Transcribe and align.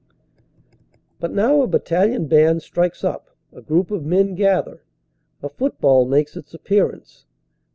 But 1.19 1.31
now 1.31 1.61
a 1.61 1.67
battalion 1.67 2.25
band 2.25 2.63
strikes 2.63 3.03
up, 3.03 3.35
a 3.53 3.61
group 3.61 3.91
of 3.91 4.03
men 4.03 4.33
gather, 4.33 4.81
a 5.43 5.49
football 5.49 6.05
makes 6.05 6.35
its 6.35 6.55
appearance. 6.55 7.27